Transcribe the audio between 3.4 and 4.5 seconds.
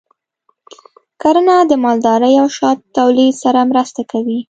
سره مرسته کوي.